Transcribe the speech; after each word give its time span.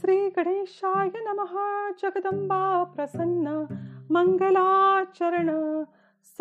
श्रीगणेशाय 0.00 1.10
नमः। 1.16 1.52
जगदम्बा 2.02 2.84
प्रसन्न। 2.84 3.68
मङ्गलाचरण 4.12 5.84
स 6.22 6.36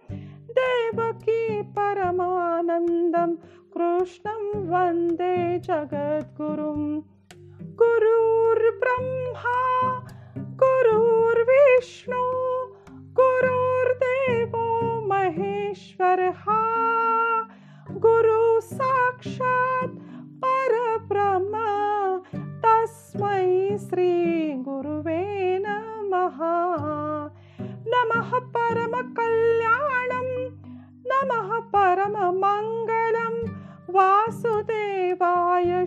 परमानन्दं 2.76 3.36
कृष्णं 3.78 4.68
वंदे 4.68 5.60
जगद्गुरुं। 5.60 7.02
गुरुर्ब्रह्मा, 7.76 10.08
गुरुर्विष्णु, 10.38 12.32
गुरुर्देवो 13.20 15.08
महेश्वरः 15.08 16.44
गुरु 17.98 18.62
साक्षात् 18.62 20.00
परब्रह्म, 20.46 21.54
तस्मै 22.66 23.78
श्रीगुरुवे 23.78 25.60
नमः। 25.60 26.38
नमः 27.88 28.40
परमकल्याणं, 28.40 30.50
नमः 31.08 31.60
परममङ्गलं 31.60 32.75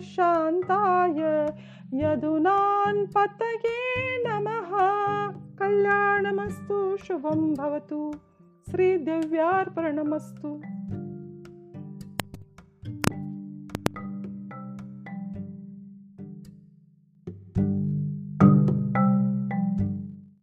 शान्ताय 0.01 1.19
यदुनान्पतये 1.93 3.77
नमः। 4.27 4.69
कल्याणमस्तु 5.59 6.97
शुभं 6.97 7.53
भवतु। 7.53 8.13
श्रीदेव्यार्पणमस्तु 8.71 10.61